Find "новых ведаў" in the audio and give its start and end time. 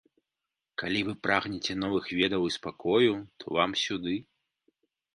1.83-2.41